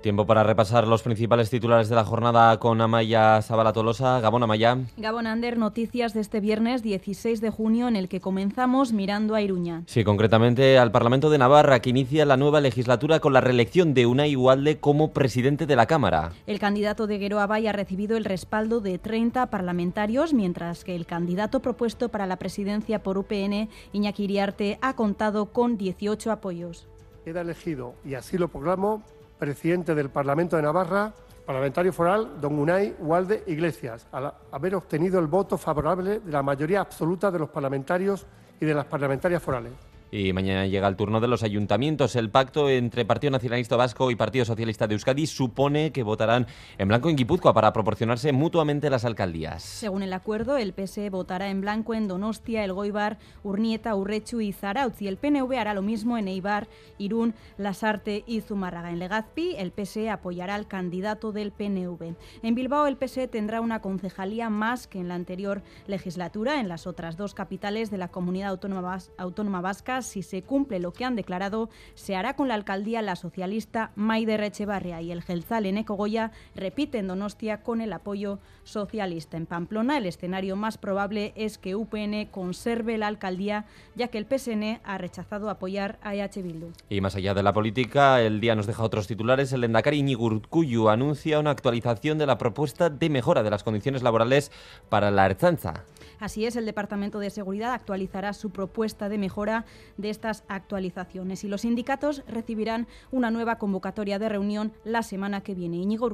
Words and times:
Tiempo 0.00 0.26
para 0.26 0.44
repasar 0.44 0.86
los 0.86 1.02
principales 1.02 1.50
titulares 1.50 1.88
de 1.88 1.96
la 1.96 2.04
jornada 2.04 2.60
con 2.60 2.80
Amaya 2.80 3.42
Sabalatolosa. 3.42 4.20
Gabón 4.20 4.44
Amaya. 4.44 4.78
Gabón 4.96 5.26
Ander, 5.26 5.58
noticias 5.58 6.14
de 6.14 6.20
este 6.20 6.38
viernes 6.38 6.84
16 6.84 7.40
de 7.40 7.50
junio 7.50 7.88
en 7.88 7.96
el 7.96 8.08
que 8.08 8.20
comenzamos 8.20 8.92
mirando 8.92 9.34
a 9.34 9.42
Iruña. 9.42 9.82
Sí, 9.86 10.04
concretamente 10.04 10.78
al 10.78 10.92
Parlamento 10.92 11.30
de 11.30 11.38
Navarra 11.38 11.80
que 11.80 11.90
inicia 11.90 12.24
la 12.26 12.36
nueva 12.36 12.60
legislatura 12.60 13.18
con 13.18 13.32
la 13.32 13.40
reelección 13.40 13.92
de 13.92 14.06
Unai 14.06 14.30
Igualde 14.30 14.78
como 14.78 15.12
presidente 15.12 15.66
de 15.66 15.74
la 15.74 15.86
Cámara. 15.86 16.30
El 16.46 16.60
candidato 16.60 17.08
de 17.08 17.18
Guero 17.18 17.40
Abay 17.40 17.66
ha 17.66 17.72
recibido 17.72 18.16
el 18.16 18.24
respaldo 18.24 18.78
de 18.78 18.98
30 18.98 19.46
parlamentarios, 19.50 20.32
mientras 20.32 20.84
que 20.84 20.94
el 20.94 21.06
candidato 21.06 21.58
propuesto 21.60 22.08
para 22.08 22.26
la 22.26 22.36
presidencia 22.36 23.02
por 23.02 23.18
UPN, 23.18 23.68
Iñaki 23.92 24.24
Iriarte, 24.24 24.78
ha 24.80 24.94
contado 24.94 25.46
con 25.46 25.76
18 25.76 26.30
apoyos. 26.30 26.86
Queda 27.24 27.40
elegido, 27.40 27.94
y 28.04 28.14
así 28.14 28.38
lo 28.38 28.48
proclamo, 28.48 29.02
presidente 29.38 29.94
del 29.94 30.10
Parlamento 30.10 30.56
de 30.56 30.62
Navarra, 30.62 31.12
parlamentario 31.46 31.92
foral, 31.92 32.40
don 32.40 32.58
Unai 32.58 32.94
Walde 32.98 33.44
Iglesias, 33.46 34.06
al 34.12 34.34
haber 34.52 34.74
obtenido 34.74 35.18
el 35.18 35.26
voto 35.26 35.56
favorable 35.56 36.20
de 36.20 36.30
la 36.30 36.42
mayoría 36.42 36.80
absoluta 36.80 37.30
de 37.30 37.38
los 37.38 37.48
parlamentarios 37.48 38.26
y 38.60 38.66
de 38.66 38.74
las 38.74 38.84
parlamentarias 38.84 39.42
forales. 39.42 39.87
Y 40.10 40.32
mañana 40.32 40.66
llega 40.66 40.88
el 40.88 40.96
turno 40.96 41.20
de 41.20 41.28
los 41.28 41.42
ayuntamientos. 41.42 42.16
El 42.16 42.30
pacto 42.30 42.70
entre 42.70 43.04
Partido 43.04 43.30
Nacionalista 43.30 43.76
Vasco 43.76 44.10
y 44.10 44.16
Partido 44.16 44.46
Socialista 44.46 44.86
de 44.86 44.94
Euskadi 44.94 45.26
supone 45.26 45.92
que 45.92 46.02
votarán 46.02 46.46
en 46.78 46.88
blanco 46.88 47.10
en 47.10 47.16
Guipúzcoa 47.16 47.52
para 47.52 47.74
proporcionarse 47.74 48.32
mutuamente 48.32 48.88
las 48.88 49.04
alcaldías. 49.04 49.62
Según 49.62 50.02
el 50.02 50.14
acuerdo, 50.14 50.56
el 50.56 50.72
PSE 50.72 51.10
votará 51.10 51.50
en 51.50 51.60
blanco 51.60 51.92
en 51.92 52.08
Donostia, 52.08 52.64
El 52.64 52.72
Goibar, 52.72 53.18
Urnieta, 53.42 53.94
Urrechu 53.94 54.40
y 54.40 54.52
Zarautz 54.52 55.02
y 55.02 55.08
el 55.08 55.18
PNV 55.18 55.52
hará 55.58 55.74
lo 55.74 55.82
mismo 55.82 56.16
en 56.16 56.28
Eibar, 56.28 56.68
Irún, 56.96 57.34
Lasarte 57.58 58.24
y 58.26 58.40
Zumárraga. 58.40 58.90
En 58.90 58.98
Legazpi, 58.98 59.56
el 59.58 59.72
PSE 59.72 60.08
apoyará 60.08 60.54
al 60.54 60.68
candidato 60.68 61.32
del 61.32 61.52
PNV. 61.52 62.14
En 62.42 62.54
Bilbao, 62.54 62.86
el 62.86 62.96
PSE 62.96 63.28
tendrá 63.28 63.60
una 63.60 63.82
concejalía 63.82 64.48
más 64.48 64.86
que 64.86 65.00
en 65.00 65.08
la 65.08 65.14
anterior 65.16 65.62
legislatura. 65.86 66.60
En 66.60 66.68
las 66.68 66.86
otras 66.86 67.18
dos 67.18 67.34
capitales 67.34 67.90
de 67.90 67.98
la 67.98 68.08
comunidad 68.08 68.48
autónoma, 68.48 68.98
autónoma 69.18 69.60
vasca 69.60 69.97
si 70.02 70.22
se 70.22 70.42
cumple 70.42 70.78
lo 70.78 70.92
que 70.92 71.04
han 71.04 71.16
declarado, 71.16 71.70
se 71.94 72.16
hará 72.16 72.34
con 72.34 72.48
la 72.48 72.54
alcaldía 72.54 73.02
la 73.02 73.16
socialista 73.16 73.92
Maider 73.96 74.42
Echevarria 74.42 75.00
y 75.00 75.12
el 75.12 75.22
Gelzal 75.22 75.66
en 75.66 75.78
Ecogoya 75.78 76.32
repite 76.54 76.98
en 76.98 77.08
Donostia 77.08 77.62
con 77.62 77.80
el 77.80 77.92
apoyo 77.92 78.38
socialista. 78.64 79.36
En 79.36 79.46
Pamplona, 79.46 79.98
el 79.98 80.06
escenario 80.06 80.56
más 80.56 80.78
probable 80.78 81.32
es 81.36 81.58
que 81.58 81.74
UPN 81.74 82.26
conserve 82.30 82.98
la 82.98 83.06
alcaldía, 83.06 83.64
ya 83.94 84.08
que 84.08 84.18
el 84.18 84.26
PSN 84.26 84.80
ha 84.84 84.98
rechazado 84.98 85.50
apoyar 85.50 85.98
a 86.02 86.14
EH 86.14 86.42
Bildu. 86.42 86.72
Y 86.88 87.00
más 87.00 87.16
allá 87.16 87.34
de 87.34 87.42
la 87.42 87.52
política, 87.52 88.20
el 88.22 88.40
día 88.40 88.54
nos 88.54 88.66
deja 88.66 88.82
otros 88.82 89.06
titulares. 89.06 89.52
El 89.52 89.64
Endacari 89.64 90.02
Ñigurcuyu 90.02 90.88
anuncia 90.88 91.38
una 91.38 91.50
actualización 91.50 92.18
de 92.18 92.26
la 92.26 92.38
propuesta 92.38 92.90
de 92.90 93.10
mejora 93.10 93.42
de 93.42 93.50
las 93.50 93.64
condiciones 93.64 94.02
laborales 94.02 94.52
para 94.88 95.10
la 95.10 95.26
Erzanza. 95.26 95.84
Así 96.18 96.46
es, 96.46 96.56
el 96.56 96.66
Departamento 96.66 97.20
de 97.20 97.30
Seguridad 97.30 97.74
actualizará 97.74 98.32
su 98.32 98.50
propuesta 98.50 99.08
de 99.08 99.18
mejora 99.18 99.64
de 99.96 100.10
estas 100.10 100.44
actualizaciones 100.48 101.44
y 101.44 101.48
los 101.48 101.60
sindicatos 101.60 102.22
recibirán 102.26 102.88
una 103.12 103.30
nueva 103.30 103.58
convocatoria 103.58 104.18
de 104.18 104.28
reunión 104.28 104.72
la 104.84 105.02
semana 105.02 105.42
que 105.42 105.54
viene. 105.54 105.76
Íñigo. 105.76 106.08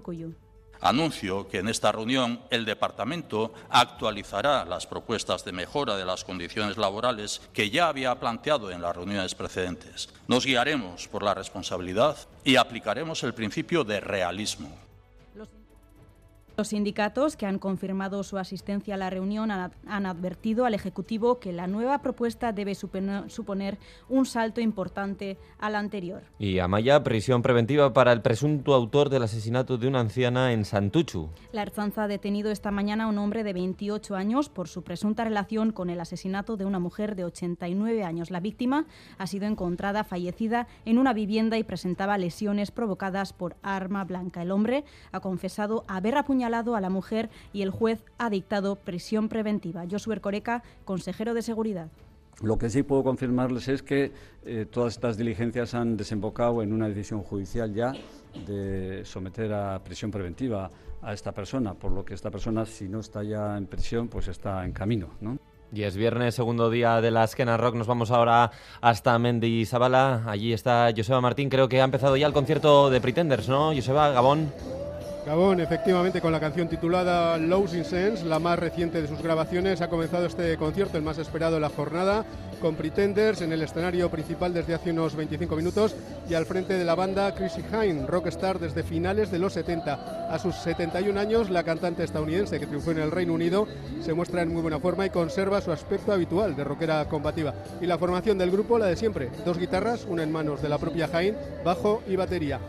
Anuncio 0.81 1.48
que 1.48 1.59
en 1.59 1.69
esta 1.69 1.92
reunión 1.92 2.41
el 2.51 2.64
Departamento 2.64 3.55
actualizará 3.70 4.64
las 4.64 4.86
propuestas 4.86 5.45
de 5.45 5.52
mejora 5.52 5.96
de 5.96 6.05
las 6.05 6.24
condiciones 6.24 6.77
laborales 6.77 7.40
que 7.52 7.70
ya 7.70 7.89
había 7.89 8.19
planteado 8.19 8.70
en 8.70 8.83
las 8.83 8.95
reuniones 8.95 9.35
precedentes. 9.35 10.11
Nos 10.27 10.45
guiaremos 10.45 11.08
por 11.08 11.23
la 11.23 11.35
responsabilidad 11.35 12.17
y 12.45 12.57
aplicaremos 12.57 13.23
el 13.23 13.35
principio 13.35 13.85
de 13.85 14.01
realismo. 14.01 14.77
Los 16.57 16.69
sindicatos 16.69 17.37
que 17.37 17.47
han 17.47 17.59
confirmado 17.59 18.23
su 18.23 18.39
asistencia 18.39 18.95
a 18.95 18.97
la 18.97 19.11
reunión 19.11 19.51
han 19.51 20.07
advertido 20.07 20.67
al 20.67 20.75
Ejecutivo 20.75 21.41
que 21.41 21.53
la 21.53 21.67
nueva 21.67 22.01
propuesta 22.01 22.53
debe 22.53 22.77
suponer 22.77 23.79
un 24.09 24.25
salto 24.25 24.61
importante 24.61 25.37
al 25.59 25.75
anterior. 25.75 26.23
Y 26.39 26.61
Amaya, 26.61 27.03
prisión 27.03 27.43
preventiva 27.43 27.93
para 27.93 28.13
el 28.13 28.23
presunto 28.23 28.73
autor 28.73 29.09
del 29.09 29.25
asesinato 29.25 29.79
de 29.79 29.89
una 29.89 29.98
anciana 29.98 30.53
en 30.53 30.64
Santuchu. 30.64 31.29
La 31.51 31.63
Erzanza 31.63 32.05
ha 32.05 32.09
detenido 32.09 32.53
esta 32.53 32.70
mañana 32.70 33.05
a 33.05 33.09
un 33.09 33.19
hombre 33.19 33.43
de 33.43 33.53
28 33.53 34.14
años 34.14 34.48
por 34.48 34.69
su 34.69 34.85
presunta 34.85 35.25
relación 35.25 35.73
con 35.73 35.91
el 35.91 36.01
asesinato 36.01 36.57
de 36.57 36.67
una 36.67 36.79
mujer 36.79 37.17
de 37.17 37.25
89 37.25 38.05
años. 38.05 38.31
La 38.31 38.39
víctima 38.39 38.87
ha 39.19 39.27
sido 39.27 39.47
encontrada 39.47 40.05
fallecida 40.05 40.69
en 40.85 40.98
una 40.98 41.14
vivienda 41.14 41.59
y 41.59 41.64
presentaba 41.64 42.17
lesiones 42.17 42.70
provocadas 42.70 43.33
por 43.33 43.57
arma 43.64 44.05
blanca. 44.05 44.43
El 44.43 44.53
hombre 44.53 44.85
ha 45.11 45.19
confesado 45.19 45.83
haber 45.89 46.17
apuñalado 46.17 46.44
a 46.45 46.81
la 46.81 46.91
mujer 46.91 47.31
y 47.53 47.63
el 47.63 47.71
juez 47.71 48.05
ha 48.19 48.31
dictado 48.31 48.77
prisión 48.77 49.29
preventiva. 49.29 49.85
Josué 49.91 50.21
Coreca, 50.21 50.63
consejero 50.85 51.35
de 51.35 51.43
Seguridad. 51.43 51.89
Lo 52.43 52.59
que 52.59 52.69
sí 52.69 52.83
puedo 52.83 53.05
confirmarles 53.05 53.69
es 53.69 53.83
que 53.83 54.13
eh, 54.45 54.67
todas 54.71 54.95
estas 54.95 55.17
diligencias 55.17 55.75
han 55.75 55.97
desembocado 55.97 56.63
en 56.63 56.73
una 56.73 56.89
decisión 56.89 57.23
judicial 57.23 57.73
ya 57.73 57.93
de 58.47 59.05
someter 59.05 59.53
a 59.53 59.79
prisión 59.85 60.11
preventiva 60.11 60.71
a 61.01 61.13
esta 61.13 61.33
persona, 61.33 61.75
por 61.75 61.93
lo 61.93 62.05
que 62.05 62.15
esta 62.15 62.31
persona, 62.31 62.67
si 62.67 62.89
no 62.89 63.01
está 63.01 63.23
ya 63.23 63.57
en 63.57 63.67
prisión, 63.67 64.09
pues 64.09 64.27
está 64.29 64.65
en 64.65 64.73
camino. 64.73 65.11
¿no? 65.21 65.39
Y 65.73 65.83
es 65.83 65.97
viernes, 65.97 66.35
segundo 66.35 66.71
día 66.71 67.01
de 67.01 67.11
la 67.11 67.25
Esquena 67.25 67.57
Rock. 67.57 67.75
Nos 67.75 67.87
vamos 67.87 68.11
ahora 68.11 68.51
hasta 68.81 69.19
Mendy 69.19 69.65
Zabala. 69.67 70.23
Allí 70.27 70.53
está 70.53 70.91
Joseba 70.97 71.21
Martín. 71.21 71.49
Creo 71.49 71.69
que 71.69 71.81
ha 71.81 71.85
empezado 71.85 72.17
ya 72.17 72.27
el 72.27 72.33
concierto 72.33 72.91
de 72.91 73.01
Pretenders, 73.01 73.49
¿no? 73.49 73.75
Joseba, 73.75 74.11
Gabón. 74.11 74.53
Gabón, 75.27 75.58
efectivamente, 75.61 76.20
con 76.20 76.33
la 76.33 76.40
canción 76.40 76.68
titulada 76.68 77.39
Losing 77.39 77.86
Sense, 77.86 78.27
la 78.27 78.39
más 78.39 78.58
reciente 78.58 79.01
de 79.01 79.08
sus 79.08 79.23
grabaciones, 79.23 79.80
ha 79.80 79.89
comenzado 79.89 80.27
este 80.27 80.55
concierto, 80.58 80.98
el 80.98 81.02
más 81.02 81.17
esperado 81.17 81.55
de 81.55 81.61
la 81.61 81.70
jornada, 81.70 82.27
con 82.61 82.74
Pretenders 82.74 83.40
en 83.40 83.51
el 83.51 83.63
escenario 83.63 84.11
principal 84.11 84.52
desde 84.52 84.74
hace 84.74 84.90
unos 84.90 85.17
25 85.17 85.57
minutos 85.57 85.96
y 86.29 86.34
al 86.34 86.45
frente 86.45 86.74
de 86.74 86.84
la 86.84 86.95
banda 86.95 87.34
Chrissy 87.34 87.63
Hine, 87.63 88.07
rockstar 88.07 88.58
desde 88.58 88.83
finales 88.83 89.30
de 89.30 89.39
los 89.39 89.55
70. 89.55 90.29
A 90.30 90.39
sus 90.39 90.57
71 90.57 91.18
años, 91.18 91.48
la 91.48 91.64
cantante 91.64 92.05
estadounidense 92.05 92.61
que 92.61 92.67
triunfó 92.67 92.90
en 92.90 92.98
el 92.98 93.11
Reino 93.11 93.33
Unido 93.33 93.67
se 94.02 94.13
muestra 94.13 94.42
en 94.42 94.52
muy 94.52 94.61
buena 94.61 94.79
forma 94.79 95.07
y 95.07 95.11
conserva 95.11 95.63
su 95.63 95.73
aspecto 95.73 96.13
habitual 96.13 96.55
de 96.55 96.64
rockera 96.64 97.02
combativa. 97.08 97.55
Y 97.80 97.86
la 97.86 97.96
formación 97.96 98.36
del 98.36 98.51
grupo, 98.51 98.79
la 98.79 98.86
de 98.86 98.96
siempre, 98.96 99.30
dos 99.46 99.58
guitarras, 99.58 100.05
una 100.05 100.23
en 100.23 100.33
manos 100.33 100.61
de 100.61 100.68
la 100.68 100.77
propia 100.77 101.08
Hine, 101.08 101.39
bajo 101.64 102.02
y 102.07 102.17
batería. 102.17 102.61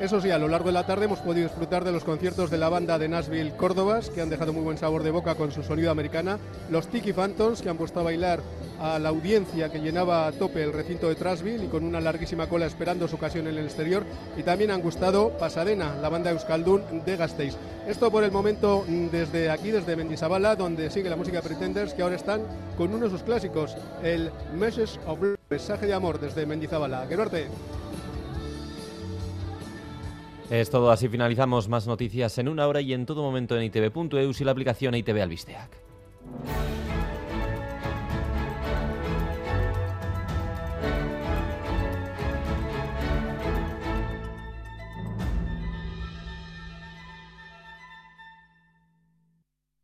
Eso 0.00 0.20
sí, 0.20 0.30
a 0.30 0.38
lo 0.38 0.46
largo 0.46 0.66
de 0.66 0.74
la 0.74 0.86
tarde 0.86 1.06
hemos 1.06 1.18
podido 1.18 1.48
disfrutar 1.48 1.82
de 1.82 1.90
los 1.90 2.04
conciertos 2.04 2.50
de 2.50 2.56
la 2.56 2.68
banda 2.68 3.00
de 3.00 3.08
Nashville 3.08 3.56
Córdobas, 3.56 4.10
que 4.10 4.22
han 4.22 4.30
dejado 4.30 4.52
muy 4.52 4.62
buen 4.62 4.78
sabor 4.78 5.02
de 5.02 5.10
boca 5.10 5.34
con 5.34 5.50
su 5.50 5.64
sonido 5.64 5.90
americana, 5.90 6.38
los 6.70 6.86
Tiki 6.86 7.12
Phantoms, 7.12 7.62
que 7.62 7.68
han 7.68 7.76
puesto 7.76 7.98
a 7.98 8.04
bailar 8.04 8.40
a 8.80 9.00
la 9.00 9.08
audiencia 9.08 9.72
que 9.72 9.80
llenaba 9.80 10.28
a 10.28 10.32
tope 10.32 10.62
el 10.62 10.72
recinto 10.72 11.08
de 11.08 11.16
Trashville 11.16 11.64
y 11.64 11.68
con 11.68 11.82
una 11.82 12.00
larguísima 12.00 12.48
cola 12.48 12.66
esperando 12.66 13.08
su 13.08 13.16
ocasión 13.16 13.48
en 13.48 13.58
el 13.58 13.64
exterior, 13.64 14.04
y 14.36 14.44
también 14.44 14.70
han 14.70 14.82
gustado 14.82 15.30
Pasadena, 15.36 15.96
la 16.00 16.08
banda 16.08 16.30
Euskaldun 16.30 17.02
de 17.04 17.16
Gasteiz. 17.16 17.56
Esto 17.88 18.08
por 18.08 18.22
el 18.22 18.30
momento 18.30 18.84
desde 19.10 19.50
aquí, 19.50 19.72
desde 19.72 19.96
Mendizabala, 19.96 20.54
donde 20.54 20.90
sigue 20.90 21.10
la 21.10 21.16
música 21.16 21.42
Pretenders, 21.42 21.92
que 21.92 22.02
ahora 22.02 22.14
están 22.14 22.42
con 22.76 22.94
uno 22.94 23.06
de 23.06 23.10
sus 23.10 23.24
clásicos, 23.24 23.76
el 24.04 24.30
Message 24.56 25.00
of 25.08 25.18
Mensaje 25.50 25.86
de 25.86 25.94
Amor, 25.94 26.20
desde 26.20 26.46
Mendizabala. 26.46 27.04
norte! 27.06 27.48
Es 30.50 30.70
todo, 30.70 30.90
así 30.90 31.08
finalizamos 31.08 31.68
más 31.68 31.86
noticias 31.86 32.38
en 32.38 32.48
una 32.48 32.66
hora 32.66 32.80
y 32.80 32.94
en 32.94 33.04
todo 33.04 33.22
momento 33.22 33.56
en 33.56 33.64
itv.eu 33.64 34.32
y 34.38 34.44
la 34.44 34.52
aplicación 34.52 34.94
ITV 34.94 35.22
Albisteac. 35.22 35.70